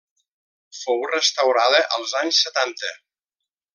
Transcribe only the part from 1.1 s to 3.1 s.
restaurada als anys setanta.